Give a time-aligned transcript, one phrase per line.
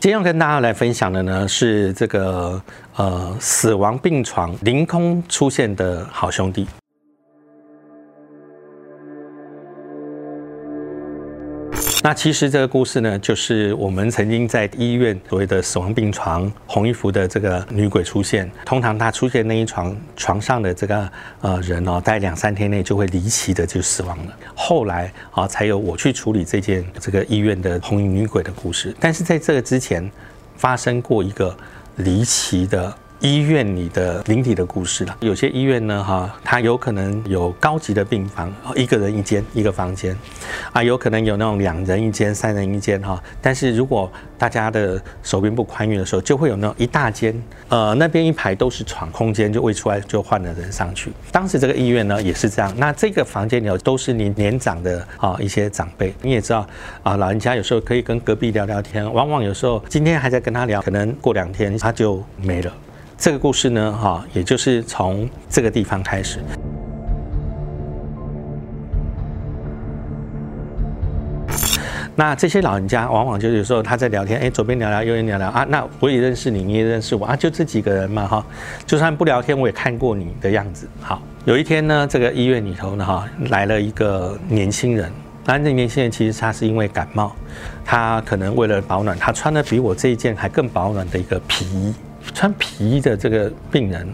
[0.00, 2.58] 今天要跟大家来分享的呢，是这个
[2.96, 6.66] 呃死亡病床凌空出现的好兄弟。
[12.02, 18.50] 那其实这个故事呢，就是我们曾经在医院所谓的死亡病床红衣服的这个女鬼出现。
[18.64, 21.12] 通常她出现那一床床上的这个
[21.42, 24.36] 呃人哦，在两三天内就会离奇的就死亡了。
[24.54, 28.96] 后来啊，才有我去处理这件这个医院的红衣女鬼的故事。
[28.98, 30.10] 但是在这个之前，
[30.56, 31.54] 发生过一个
[31.96, 32.96] 离奇的。
[33.22, 35.14] 医院里的灵体的故事了。
[35.20, 40.16] 有些医院呢，哈，它有可能有高级的病房，一个人一间一个房间，
[40.72, 43.22] 啊，有可能有那种两人一间、三人一间，哈。
[43.40, 47.34] 但是如果大家的手边不宽裕的时候，就会有那种一大间，
[47.68, 51.12] 呃，那边一排都是床空间，就未出来就换了人上去。
[51.32, 56.66] 当时这个医院呢也是这样，那这个房间里头都是年年长的啊一些长辈，你也知道
[57.02, 62.72] 啊，老人家有时候可以跟隔壁聊聊天，往往有时候今天还在跟他聊，可能过两天他就没了。
[63.18, 66.38] 这个故事呢，哈，也就是从这个地方开始。
[72.16, 78.44] 那这些老人家往往就有时候他在聊天，哎，左边聊聊，右边聊聊啊，那我也认识你，你也认识我啊，就这几个人嘛，哈，
[78.86, 80.86] 就算不聊天，我也看过你的样子。
[81.00, 85.10] 好，有一天呢，这个医院里头呢，哈，来了一个年轻人，
[85.46, 87.34] 那这年轻人其实他是因为感冒，
[87.84, 91.94] 他可能为了保暖，他穿的比我这一件还更保暖的一个皮衣。
[92.34, 94.06] 穿皮衣的这个病人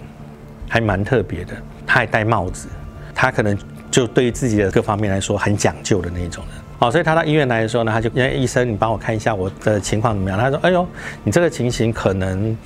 [0.69, 2.69] 还蛮特别的，他还戴帽子，
[3.15, 3.59] 他可能
[3.91, 6.66] 就对自己的各方面来说很讲究的那种人。
[6.79, 10.39] 哦，所以他到医院来的时候呢，他就因为医生，你帮我看一下我的情况怎么样？
[10.39, 10.87] 他说：“哎呦，
[11.25, 12.57] 你这个情形可能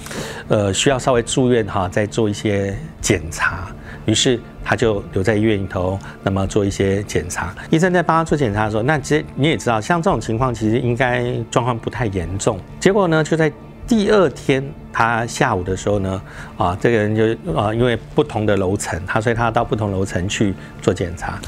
[0.49, 3.69] 呃需要稍微住院哈，再做一些检查。”
[4.07, 7.55] 于是他就留在医院里头，那么做一些检查。
[7.71, 12.59] 医生在帮他做检查的时候，那其实你也知道，像这种情况其实应该状况不太严重。
[12.79, 13.53] 结果呢，就在
[13.87, 14.65] 第二天。
[14.93, 16.21] 他下午的时候呢，
[16.59, 17.23] 啊，这个人就
[17.57, 20.53] 啊，因为不同的楼层，他所以他到不同楼层去
[20.83, 21.39] 做检查，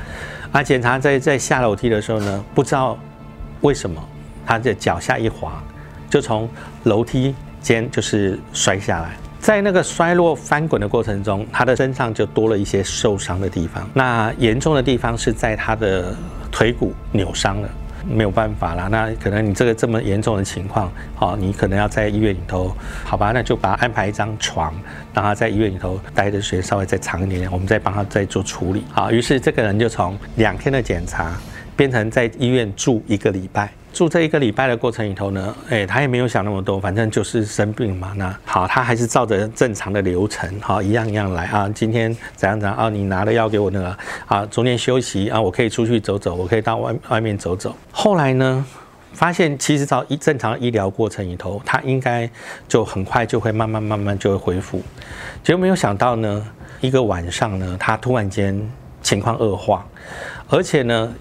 [0.52, 2.98] 那，检查在在下楼梯的时候呢，不知道
[3.62, 4.02] 为什么
[4.44, 5.62] 他的脚下一滑，
[6.10, 6.48] 就从
[6.84, 16.14] 楼梯间就是摔下来，在那个摔落翻滚的过程中，他的身上就多了一些受伤的地方，那严重的地方是在他的
[16.50, 17.68] 腿骨扭伤了。
[18.08, 22.74] 没有办法啦，那可能你这个这么严重的情况，好，你可能要在医院里头，
[23.04, 24.74] 好吧，那就把他安排一张床，
[25.14, 28.84] 让他在医院里头待的时间稍微再长一点，我们再帮他再做处理。
[28.90, 31.36] 好，于是这个人就从两天的检查
[31.76, 33.70] 变成在医院住一个礼拜。
[33.92, 38.14] 住这一个礼拜的过程里头呢，哎，他也没有想那么多，反正就是生病嘛。
[38.16, 41.68] 那好，他还是照着正常的流程，好，一样一样来啊。
[41.74, 42.88] 今天怎样怎样啊？
[42.88, 47.76] 你拿了药给我那个啊，中间休息啊，我可以出去走走，我可以到外外面走走。
[47.90, 48.64] 后来呢，
[49.12, 52.28] 发现其实照一正常医疗过程里头，他应该
[52.66, 54.82] 就很快就会慢慢慢慢就会恢复。
[55.44, 56.42] 结果没有想到呢，
[56.80, 58.58] 一个晚上呢，他突然间
[59.02, 59.86] 情况恶化，
[60.48, 61.12] 而且呢，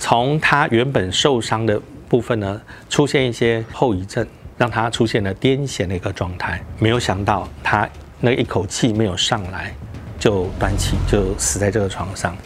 [0.00, 1.80] 从他原本受伤的。
[2.08, 6.60] 部分呢出现一些后遗症，让他出现了癫痫的一个状态。
[6.78, 7.88] 没有想到他
[8.20, 9.74] 那一口气没有上来，
[10.18, 12.36] 就断气，就死在这个床上。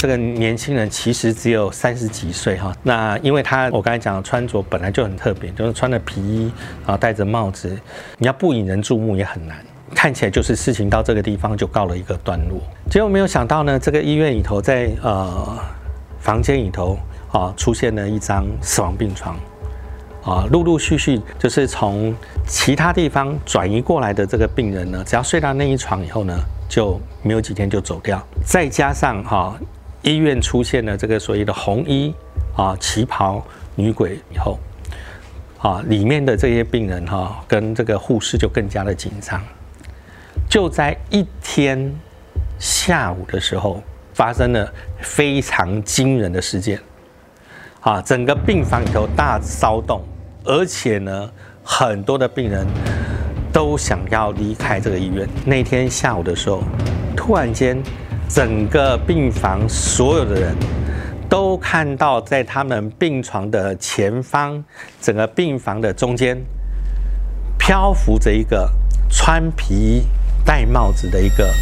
[0.00, 6.52] 这个年轻人其实只有三十几岁哈，那因为他我刚才讲穿着本来就很特别，就是穿着皮衣
[6.86, 7.76] 啊，戴着帽子，
[8.16, 9.58] 你要不引人注目也很难。
[9.94, 12.60] 看起来就是事情到这个地方就告了一个段落，
[12.90, 15.58] 结果没有想到呢，这个医院里头在呃
[16.20, 16.98] 房间里头
[17.32, 19.36] 啊出现了一张死亡病床，
[20.22, 22.14] 啊陆陆续续就是从
[22.46, 26.38] 其他地方转移过来的这个病人呢，只要睡到那一床以后呢，
[26.68, 28.22] 就没有几天就走掉。
[28.44, 29.58] 再加上哈
[30.02, 32.14] 医院出现了这个所谓的红衣
[32.56, 33.44] 啊旗袍
[33.74, 34.58] 女鬼以后，
[35.58, 39.42] 啊里面的这些病人哈跟这个护士就更加的紧张。
[40.48, 41.94] 就在一天
[42.58, 43.82] 下午的时候，
[44.14, 46.80] 发生了非常惊人的事件，
[47.80, 50.02] 啊，整个病房里头大骚动，
[50.44, 51.30] 而且呢，
[51.62, 52.66] 很多的病人
[53.52, 55.28] 都想要离开这个医院。
[55.44, 56.62] 那天下午的时候，
[57.14, 57.82] 突然间，
[58.26, 60.56] 整个病房所有的人
[61.28, 64.64] 都看到，在他们病床的前方，
[64.98, 66.42] 整个病房的中间，
[67.58, 68.66] 漂浮着一个
[69.10, 70.02] 穿皮衣。
[70.48, 71.52] 戴帽子的一个，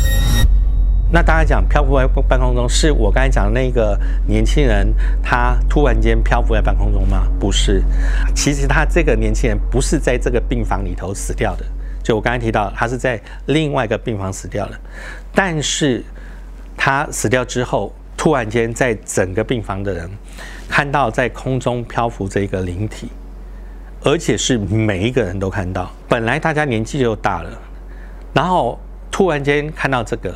[1.11, 3.99] 那大家讲漂浮在半空中，是我刚才讲的那个
[4.29, 7.27] 年轻人，他突然间漂浮在半空中吗？
[7.41, 7.83] 不是，
[8.33, 11.65] 其实他这个年轻人不是在这个病房里头死掉的，
[12.01, 14.79] 就我刚才提到，他是在另外一个病房死掉的，
[15.35, 16.05] 但是
[16.77, 20.09] 他死掉之后，突然间在整个病房的人
[20.69, 23.11] 看到在空中漂浮着一个灵体，
[24.05, 25.91] 而且是每一个人都看到。
[26.09, 27.51] 本来大家年纪就大了，
[28.37, 28.79] 然后
[29.11, 30.35] 突然间看到这个，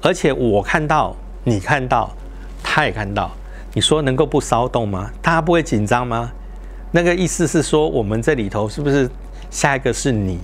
[0.00, 1.14] 而且我看到，
[1.44, 2.10] 你看到，
[2.62, 3.30] 他也看到，
[3.74, 5.10] 你说能够不骚动吗？
[5.20, 6.32] 大家不会紧张吗？
[6.90, 9.06] 那个意思是说，我们这里头是不是
[9.50, 10.40] 下一个是你，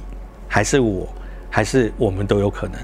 [0.47, 1.09] 还是我，
[1.49, 2.79] 还是我们都有可能？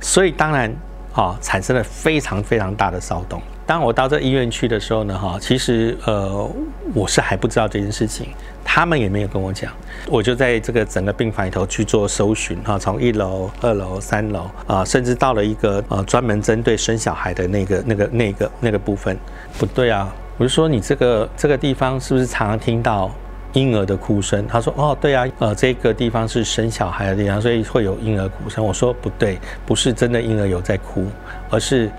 [0.00, 0.72] 所以当然。
[1.12, 3.42] 啊，产生了非常非常大的骚动。
[3.70, 6.50] 当我到这医院去的时候呢，哈，其实呃，
[6.92, 8.26] 我是还不知道这件事情，
[8.64, 9.72] 他们也没有跟我讲。
[10.08, 19.16] 我就在这个整个病房里头去做搜寻，哈，从一楼、二楼、三楼啊，甚至到了一个呃专门针对生小孩的那个、那个、那个、那个部分。
[19.56, 23.08] 不对啊，我就说你这个这个地方是不是常常听到？
[23.52, 29.36] 婴儿的哭声，他说：“哦，对啊，呃，这个地方是生小孩的地方，所以会有婴儿哭声。”我说：“不对，
[29.66, 31.04] 不是真的婴儿有在哭，
[31.50, 31.90] 而是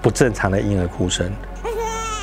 [0.00, 1.30] 不正常的婴儿哭声，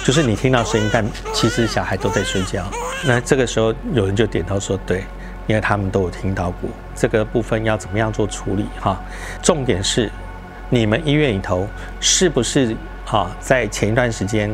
[0.03, 2.65] 就是你听到声音，但其实小孩都在睡觉。”
[3.05, 5.03] 那这个时候有人就点头说：“对，
[5.47, 8.99] 因为他们都有听到过这个部分要怎么样做处理哈。
[9.41, 10.09] 重点是
[10.69, 11.67] 你们医院里头
[11.99, 12.75] 是不是
[13.05, 14.51] 哈在前一段时间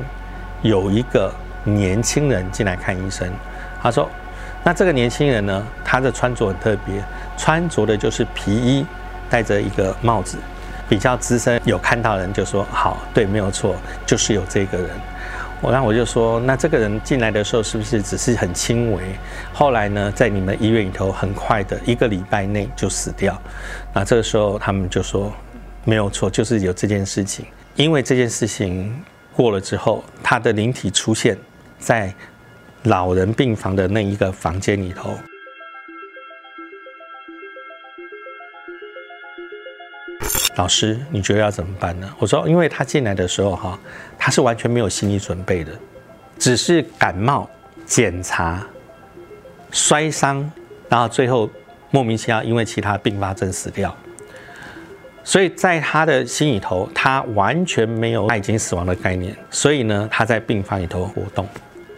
[0.61, 1.33] 有一个
[1.63, 3.31] 年轻人进来看医生？”
[3.81, 4.09] 他说
[4.63, 5.65] ：“那这个年轻人呢？
[5.83, 7.03] 他的穿着很特别，
[7.37, 8.85] 穿着的就是皮衣，
[9.29, 10.37] 戴着一个帽子，
[10.91, 11.61] 比较资深。
[11.63, 14.89] 有看到人就说：好，对，没有错，就是有这个人。
[15.61, 19.01] 我然后我就说：那这个人进来的时候是不是只是很轻微？
[19.53, 23.41] 后来呢，在你们医院里头，很快的一个礼拜内就死掉。
[23.93, 25.31] 那这个时候他们就说：
[25.85, 27.45] 没有错，就是有这件事情。
[27.77, 28.93] 因为这件事情
[29.33, 31.37] 过了之后，他的灵体出现
[31.79, 32.13] 在。”
[32.85, 35.15] 老人病房的那一个房间里头，
[40.61, 42.07] 老师，你觉得要怎么办呢？
[42.19, 43.79] 我说，因为他进来的时候哈，
[44.15, 45.71] 他是完全没有心理准备的，
[46.37, 47.49] 只是感冒、
[47.83, 48.63] 检查、
[49.71, 50.51] 摔伤，
[50.87, 51.49] 然后最后
[51.89, 53.95] 莫名其妙因为其他并发症死掉。
[55.23, 61.47] 所以在他的心里头，他完全没有他已经死亡的概念，所以呢，他在病房里头活动。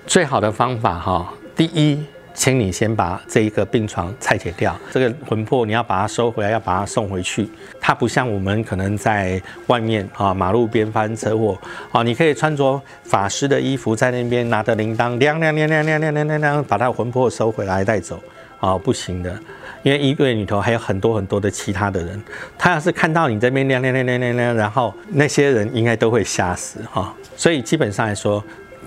[0.08, 2.02] 最好的方法哈，第一，
[2.34, 7.48] 请你先把这一个病床拆解掉，这个魂魄你要把它收回来，要把它送回去。
[7.80, 11.58] 它不像我们可能在外面啊，马路边发生车祸
[11.92, 18.20] 啊，你可以穿着法师的衣服在那边拿着铃铛亮亮亮亮亮亮亮亮亮，把它魂魄收回来带走
[18.60, 19.40] 啊，不行的，
[19.84, 22.20] 因为医院里头还有很多很多的其他的人，
[22.58, 28.44] 他要是看到你这边亮亮亮亮亮亮，然后那些人应该都会吓死哈，所以基本上来说。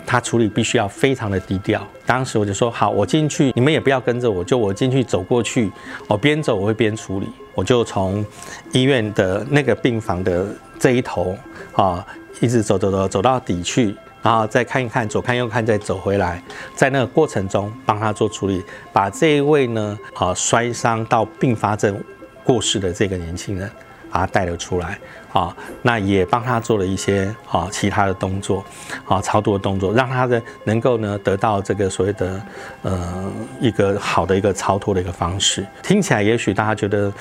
[0.06, 1.86] 他处理必须要非常的低调。
[2.06, 5.70] 当时我就说好，我进去，你们也不要跟着我，就我进去走过去，
[6.06, 7.26] 我边走我会边处理。
[7.54, 8.24] 我就从
[8.72, 10.46] 医院的那个病房的
[10.78, 11.36] 这一头
[11.72, 12.06] 啊，
[12.40, 16.42] 一直走走走走到底去，然后再看一看，左看右看，再走回来，
[16.74, 18.62] 在那个过程中帮他做处理，
[18.92, 21.98] 把这一位呢啊摔伤到并发症
[22.44, 23.70] 过世的这个年轻人。
[24.16, 24.98] 把他带了出来，
[25.30, 28.64] 啊，那也帮他做了一些啊其他的动作，
[29.04, 32.40] 啊超度的动作，让他的能够呢得到这个所谓的
[32.80, 33.30] 呃
[33.60, 35.66] 一个好的一个超脱的一个方式。
[35.82, 37.12] 听起来也许大家觉得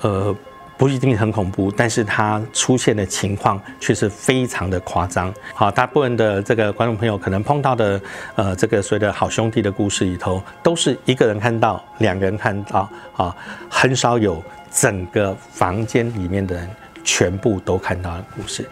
[0.00, 0.34] 呃
[0.78, 5.30] 不一定很恐怖，但是他出现的情况却是非常的夸张。
[5.52, 8.00] 好，大部分的这个观众朋友可能碰到的
[8.36, 13.36] 呃这个所谓的好兄弟的故事里头，都是一个人看到，两个人看到，啊，
[13.68, 14.42] 很少有。
[14.72, 16.68] 整个房间里面的人
[17.04, 18.68] 全部都看到了故事。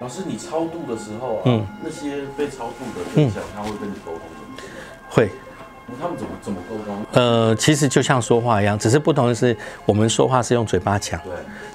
[0.00, 4.62] 老师，你超度的时候啊，那些被超度的对象，他会跟你沟通吗？
[5.08, 5.30] 会。
[6.00, 7.06] 他们怎么怎么沟通？
[7.12, 11.20] 呃，其实就像说话一样，只是不同的是，我们说话是用嘴巴讲。
[11.22, 11.32] 对。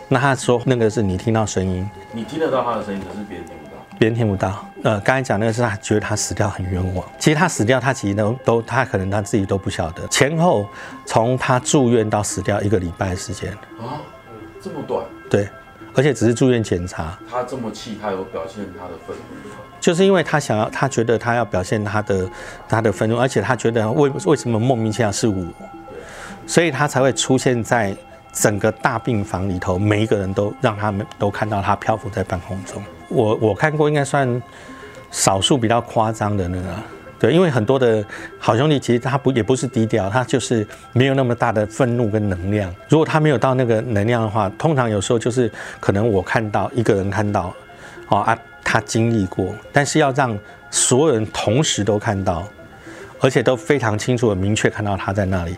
[0.09, 3.71] 那他说那个是你听到声音，你听得到他的声音，可是别人听不到。
[3.97, 4.65] 别人听不到。
[4.83, 7.07] 呃，刚才讲那个是他觉得他死掉很冤枉。
[7.19, 10.07] 其实他死掉，他其实都都他可能他自己都不晓得。
[10.07, 10.67] 前后
[11.05, 14.01] 从他住院到死掉一个礼拜时间啊，
[14.61, 15.05] 这么短？
[15.29, 15.47] 对，
[15.93, 17.17] 而且只是住院检查。
[17.29, 19.55] 他这么气，他有表现他的愤怒吗？
[19.79, 22.29] 就是因为他想要，他觉得他要表现他的
[22.67, 25.45] 他的愤怒，而且他觉得为为什么莫名其妙是我，
[26.47, 27.95] 所以他才会出现在
[28.31, 32.81] 整个大病房里头，每一个人都让他们都看到他漂浮在半空中。
[33.09, 34.41] 我我看过，应该算
[35.11, 36.75] 少数比较夸张的那个，
[37.19, 38.03] 对，因为很多的
[38.39, 42.73] 好兄弟其实他不也不是低调，他就是没有那么大的愤怒跟能量。
[42.87, 47.53] 如果他没有到那个能量的话，通常有时候就是可能我看到一个人看到，
[48.07, 50.37] 哦啊，他经历过，但是要让
[50.69, 52.47] 所有人同时都看到，
[53.19, 55.57] 而且都非常清楚的明确看到他在那里，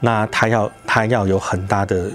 [0.00, 2.10] 那他要他要有很大的。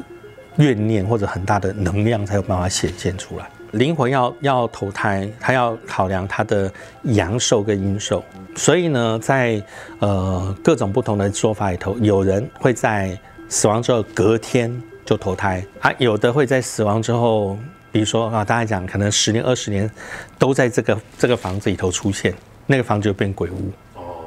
[0.58, 3.46] 怨念或者很大的能量才有办法显现出来。
[3.72, 6.72] 灵魂要要投胎，他要考量他的
[7.04, 8.24] 阳寿跟阴寿，
[8.56, 9.62] 所以呢，在
[10.00, 17.60] 呃各种不同的说法里头，有人会在死亡之后隔天就投胎啊，有的会在死亡之后，
[17.92, 19.92] 比如说啊，大家讲可能十年二十年
[20.39, 22.34] 都在这个这个房子里头出现，
[22.65, 23.72] 那个房子就变鬼屋。
[23.96, 24.24] 哦，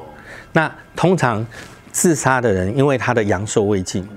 [0.53, 1.43] 那通常
[1.91, 4.07] 自杀的人，因为他的阳寿未尽。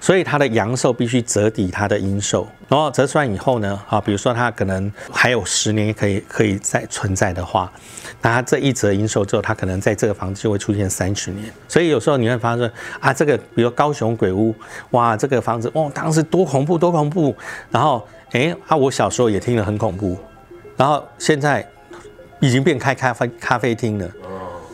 [0.00, 7.70] 所以他的阳寿必须折抵他的阴寿，然后折算以后呢，啊，比如说他可能还有十年可以可以再存在的话，
[8.22, 11.52] 那他这一折阴寿之后，他可能在这个房子就会出现三十年。
[11.68, 14.54] 所以有时候你会发现啊，这个比如高雄鬼屋，
[14.92, 17.36] 哇，这个房子哦，当时多恐怖多恐怖，
[17.70, 20.18] 然后哎啊，我小时候也听了很恐怖，
[20.74, 21.66] 然后现在
[22.40, 24.10] 已经变开咖啡咖啡厅了，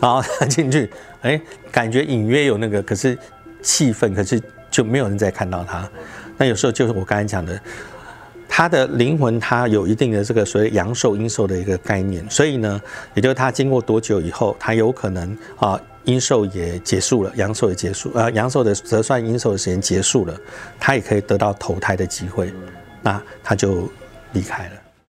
[0.00, 0.88] 然后他进去，
[1.22, 1.40] 哎，
[1.72, 3.18] 感觉隐约有那个，可是
[3.62, 4.40] 气氛可是。
[4.72, 5.86] 就没有人再看到他，
[6.38, 7.60] 那有时候就是我刚才讲的，
[8.48, 12.80] 他的灵魂他有一定的这个所谓阳寿阴寿的一个概念，所以呢，
[13.12, 20.34] 也就是他经过多久以后，他有可能啊阴寿也结束了，阳寿也结束，呃阳寿的折算阴寿的时间结束了，
[20.80, 22.50] 他也可以得到投胎的机会，
[23.02, 23.92] 那他就
[24.32, 24.81] 离开了。